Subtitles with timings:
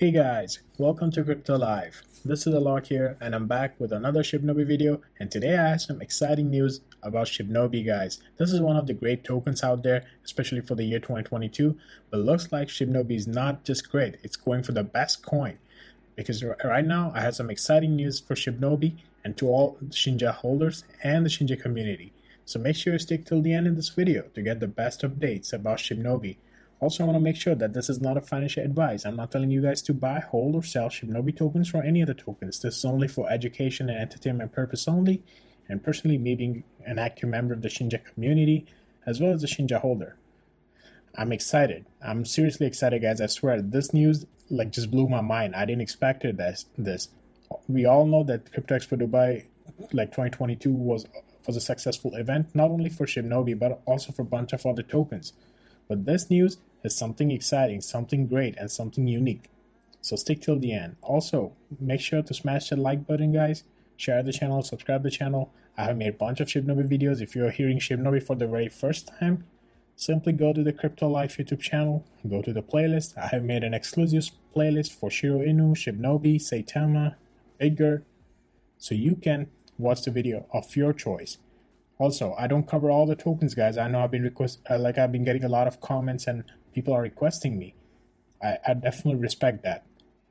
[0.00, 2.04] Hey guys, welcome to Crypto Live.
[2.24, 5.00] This is Alok here, and I'm back with another Shibnobi video.
[5.18, 8.20] And today I have some exciting news about Shibnobi, guys.
[8.36, 11.76] This is one of the great tokens out there, especially for the year 2022.
[12.10, 15.58] But looks like Shibnobi is not just great; it's going for the best coin.
[16.14, 20.84] Because right now I have some exciting news for Shibnobi and to all Shinja holders
[21.02, 22.12] and the Shinja community.
[22.44, 25.02] So make sure you stick till the end of this video to get the best
[25.02, 26.36] updates about Shibnobi.
[26.80, 29.04] Also, I want to make sure that this is not a financial advice.
[29.04, 32.14] I'm not telling you guys to buy, hold, or sell Shibnobi tokens or any other
[32.14, 32.60] tokens.
[32.60, 35.24] This is only for education and entertainment purpose only.
[35.68, 38.66] And personally, me being an active member of the Shinja community,
[39.04, 40.16] as well as a Shinja holder,
[41.16, 41.86] I'm excited.
[42.00, 43.20] I'm seriously excited, guys.
[43.20, 45.54] I swear, this news like just blew my mind.
[45.54, 46.66] I didn't expect it this.
[46.76, 47.08] This
[47.66, 49.46] we all know that Crypto Expo Dubai,
[49.92, 51.06] like 2022, was
[51.46, 54.82] was a successful event, not only for Shibnobi but also for a bunch of other
[54.82, 55.32] tokens.
[55.88, 59.50] But this news is something exciting, something great, and something unique.
[60.00, 60.96] So stick till the end.
[61.02, 63.64] Also, make sure to smash the like button, guys.
[63.96, 65.52] Share the channel, subscribe the channel.
[65.76, 67.20] I have made a bunch of Shibnobi videos.
[67.20, 69.44] If you're hearing Shibnobi for the very first time,
[69.96, 73.18] simply go to the Crypto Life YouTube channel, go to the playlist.
[73.18, 77.16] I have made an exclusive playlist for Shiba Inu, Shibnobi, Saitama,
[77.60, 78.04] Edgar,
[78.78, 79.48] so you can
[79.78, 81.38] watch the video of your choice.
[81.98, 83.76] Also, I don't cover all the tokens, guys.
[83.76, 86.44] I know I've been request uh, like I've been getting a lot of comments and
[86.78, 87.74] people are requesting me.
[88.40, 89.84] I, I definitely respect that.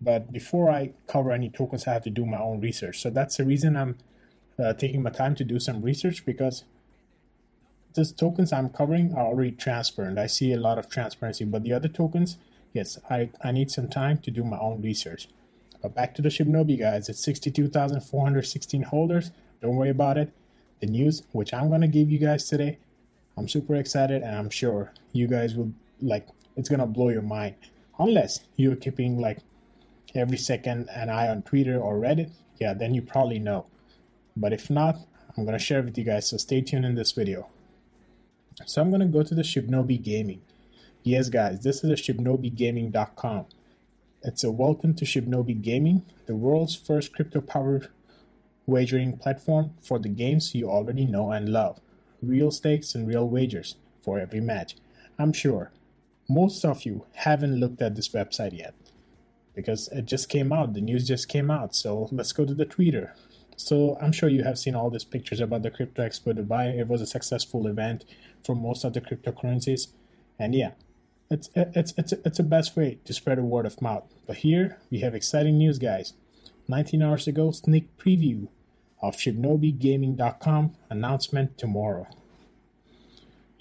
[0.00, 3.00] But before I cover any tokens, I have to do my own research.
[3.00, 3.96] So that's the reason I'm
[4.58, 6.64] uh, taking my time to do some research because
[7.94, 10.18] the tokens I'm covering are already transparent.
[10.18, 12.38] I see a lot of transparency, but the other tokens,
[12.72, 15.28] yes, I, I need some time to do my own research.
[15.80, 19.30] But back to the Shibnobi guys, it's 62,416 holders.
[19.60, 20.32] Don't worry about it
[20.80, 22.78] the news, which I'm gonna give you guys today.
[23.36, 25.72] I'm super excited, and I'm sure you guys will
[26.02, 26.28] like.
[26.56, 27.54] It's gonna blow your mind,
[27.98, 29.38] unless you're keeping like
[30.14, 32.30] every second an eye on Twitter or Reddit.
[32.60, 33.66] Yeah, then you probably know.
[34.36, 34.98] But if not,
[35.36, 36.28] I'm gonna share with you guys.
[36.28, 37.48] So stay tuned in this video.
[38.66, 40.42] So I'm gonna go to the Shibnobi Gaming.
[41.02, 43.46] Yes, guys, this is a ShibnobiGaming.com.
[44.22, 47.88] It's a welcome to Shibnobi Gaming, the world's first crypto-powered
[48.66, 51.80] wagering platform for the games you already know and love.
[52.22, 54.76] Real stakes and real wagers for every match.
[55.18, 55.72] I'm sure
[56.28, 58.74] most of you haven't looked at this website yet
[59.54, 61.74] because it just came out, the news just came out.
[61.74, 63.14] So let's go to the Twitter.
[63.56, 66.78] So I'm sure you have seen all these pictures about the Crypto Expo Dubai.
[66.78, 68.04] It was a successful event
[68.44, 69.88] for most of the cryptocurrencies.
[70.38, 70.72] And yeah,
[71.30, 74.04] it's it's it's it's a best way to spread a word of mouth.
[74.26, 76.14] But here we have exciting news, guys.
[76.68, 78.48] 19 hours ago, sneak preview
[79.00, 82.06] of ShibnobiGaming.com announcement tomorrow.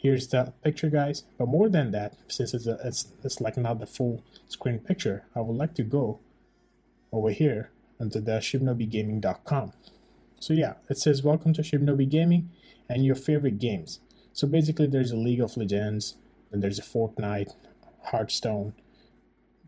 [0.02, 1.24] Here's the picture, guys.
[1.38, 5.26] But more than that, since it's, a, it's, it's like not the full screen picture,
[5.36, 6.20] I would like to go
[7.12, 7.70] over here
[8.00, 9.74] onto the ShibnobiGaming.com.
[10.40, 12.50] So yeah, it says welcome to Shibnobi Gaming
[12.90, 14.00] and your favorite games.
[14.34, 16.16] So basically, there's a League of Legends,
[16.52, 17.54] and there's a Fortnite,
[18.06, 18.74] Hearthstone,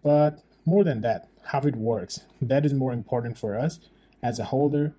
[0.01, 2.21] but more than that, how it works.
[2.41, 3.79] That is more important for us
[4.23, 4.95] as a holder.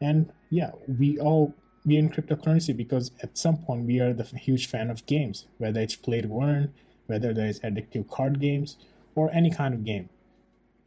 [0.00, 4.66] And yeah, we all we in cryptocurrency because at some point we are the huge
[4.66, 6.72] fan of games, whether it's play to earn,
[7.06, 8.76] whether there's addictive card games,
[9.14, 10.08] or any kind of game.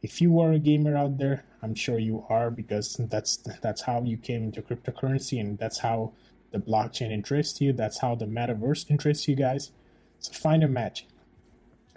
[0.02, 4.02] If you are a gamer out there, I'm sure you are because that's that's how
[4.02, 6.12] you came into cryptocurrency and that's how
[6.52, 7.72] the blockchain interests you.
[7.72, 9.72] That's how the metaverse interests you guys.
[10.20, 11.06] So find a match.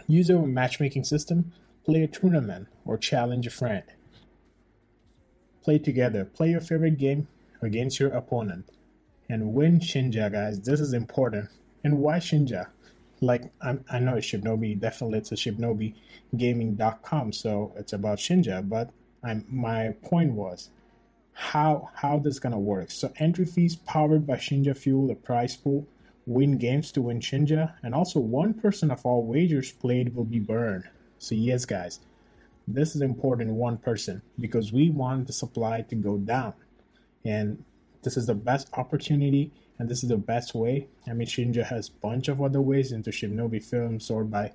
[0.08, 1.52] Use a matchmaking system
[1.84, 3.84] Play a tournament or challenge a friend.
[5.64, 6.26] Play together.
[6.26, 7.28] Play your favorite game
[7.62, 8.70] against your opponent.
[9.32, 10.60] And win Shinja, guys.
[10.60, 11.48] This is important.
[11.86, 12.68] And why Shinja?
[13.22, 14.78] Like, I'm, i know it's Shibnobi.
[14.78, 17.32] Definitely it's a ShibnobiGaming.com.
[17.32, 18.68] So it's about Shinja.
[18.68, 18.90] But
[19.24, 20.70] I'm, my point was
[21.32, 22.92] how how this gonna work.
[22.92, 25.88] So entry fees powered by Shinja Fuel, the prize pool,
[26.26, 30.40] win games to win Shinja, and also one person of all wagers played will be
[30.40, 30.90] burned.
[31.20, 32.02] So, yes, guys,
[32.68, 36.54] this is important one person because we want the supply to go down.
[37.24, 37.64] And
[38.04, 40.88] this is the best opportunity and this is the best way.
[41.08, 44.52] I mean, Shinja has a bunch of other ways into Shibnobi Films or by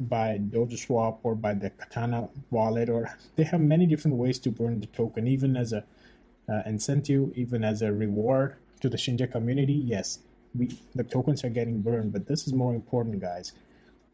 [0.00, 4.50] by Dojo Swap or by the Katana wallet, or they have many different ways to
[4.50, 5.84] burn the token, even as a
[6.48, 9.72] uh, incentive, even as a reward to the Shinja community.
[9.72, 10.20] Yes,
[10.54, 13.52] we the tokens are getting burned, but this is more important, guys.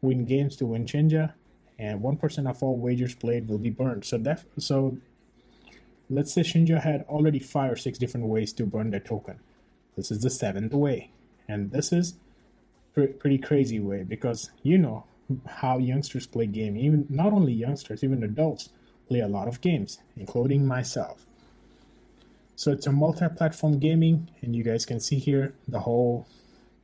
[0.01, 1.33] Win games to win Shinja,
[1.77, 4.05] and 1% of all wagers played will be burned.
[4.05, 4.97] So that so
[6.13, 9.39] let's say Shinja had already five or six different ways to burn their token.
[9.95, 11.11] This is the seventh way,
[11.47, 12.15] and this is
[12.93, 15.05] pre- pretty crazy way because you know
[15.47, 16.83] how youngsters play gaming.
[16.83, 18.69] Even not only youngsters, even adults
[19.07, 21.25] play a lot of games, including myself.
[22.55, 26.27] So it's a multi-platform gaming, and you guys can see here the whole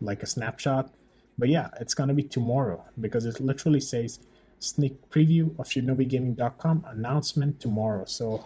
[0.02, 0.92] like a snapshot.
[1.38, 4.20] But yeah, it's gonna be tomorrow because it literally says
[4.60, 8.06] sneak preview of shibnobigaming.com announcement tomorrow.
[8.06, 8.46] So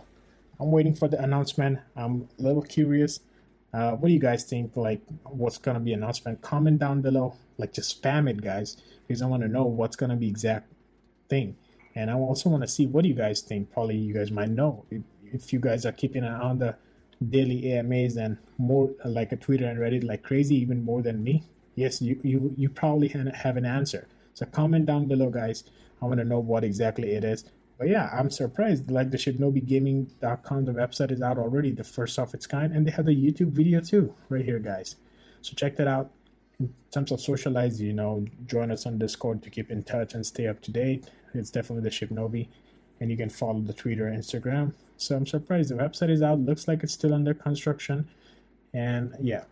[0.63, 1.79] I'm waiting for the announcement.
[1.95, 3.19] I'm a little curious.
[3.73, 4.77] Uh, what do you guys think?
[4.77, 6.41] Like, what's gonna be announcement?
[6.41, 7.35] Comment down below.
[7.57, 10.71] Like, just spam it, guys, because I want to know what's gonna be exact
[11.27, 11.57] thing.
[11.95, 13.71] And I also want to see what do you guys think.
[13.71, 16.75] Probably you guys might know if, if you guys are keeping an eye on the
[17.29, 21.43] daily AMAs and more like a Twitter and Reddit like crazy, even more than me.
[21.75, 24.07] Yes, you you you probably have an answer.
[24.33, 25.65] So comment down below, guys.
[26.01, 27.43] I want to know what exactly it is.
[27.83, 28.89] But yeah, I'm surprised.
[28.89, 32.91] Like the ShibnobiGaming.com, the website is out already, the first of its kind, and they
[32.91, 34.95] have the YouTube video too, right here, guys.
[35.41, 36.09] So check that out.
[36.61, 40.25] In terms of socialize, you know, join us on Discord to keep in touch and
[40.25, 41.09] stay up to date.
[41.33, 42.47] It's definitely the Shibnobi,
[43.01, 44.73] and you can follow the Twitter, Instagram.
[44.95, 46.39] So I'm surprised the website is out.
[46.39, 48.07] Looks like it's still under construction,
[48.73, 49.43] and yeah,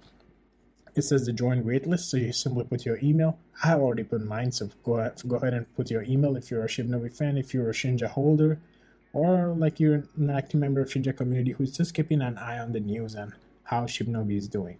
[0.96, 2.10] it says the join waitlist.
[2.10, 3.38] So you simply put your email.
[3.64, 6.64] I already put mine, so go ahead, go ahead and put your email if you're
[6.64, 8.60] a Shibnobi fan, if you're a Shinja holder,
[9.14, 12.74] or like you're an active member of Shinja community who's just keeping an eye on
[12.74, 13.34] the news and
[13.64, 14.78] how Shibnobi is doing.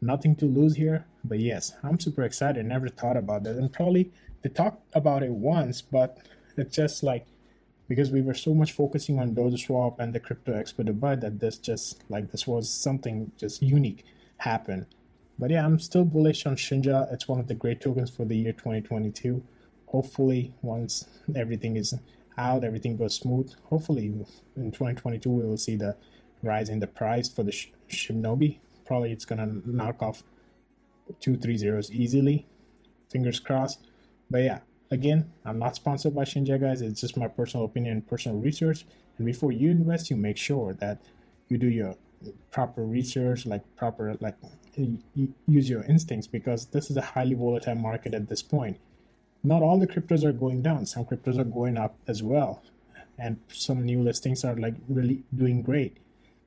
[0.00, 2.66] Nothing to lose here, but yes, I'm super excited.
[2.66, 4.12] Never thought about that, and probably
[4.42, 6.18] they talked about it once, but
[6.56, 7.26] it's just like
[7.88, 11.40] because we were so much focusing on Doge Swap and the Crypto Expo Dubai that
[11.40, 14.04] this just like this was something just unique
[14.38, 14.86] happen
[15.38, 17.12] but yeah, I'm still bullish on Shinja.
[17.12, 19.42] It's one of the great tokens for the year 2022.
[19.86, 21.94] Hopefully, once everything is
[22.38, 23.52] out, everything goes smooth.
[23.64, 24.06] Hopefully,
[24.56, 25.96] in 2022, we will see the
[26.42, 28.58] rise in the price for the Sh- Shibnobi.
[28.86, 30.22] Probably it's gonna knock off
[31.20, 32.46] two, three zeros easily.
[33.10, 33.86] Fingers crossed.
[34.30, 34.58] But yeah,
[34.90, 36.82] again, I'm not sponsored by Shinja, guys.
[36.82, 38.86] It's just my personal opinion and personal research.
[39.18, 41.00] And before you invest, you make sure that
[41.48, 41.94] you do your
[42.50, 44.36] proper research, like proper like
[45.46, 48.78] use your instincts because this is a highly volatile market at this point.
[49.42, 50.86] Not all the cryptos are going down.
[50.86, 52.62] Some cryptos are going up as well,
[53.18, 55.98] and some new listings are like really doing great.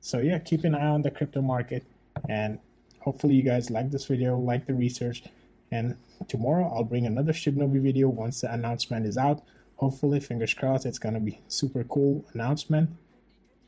[0.01, 1.85] So yeah, keep an eye on the crypto market,
[2.27, 2.59] and
[2.99, 5.23] hopefully you guys like this video, like the research,
[5.71, 5.95] and
[6.27, 9.43] tomorrow I'll bring another Shibnobi video once the announcement is out.
[9.75, 12.89] Hopefully, fingers crossed, it's gonna be super cool announcement.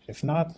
[0.07, 0.57] If not,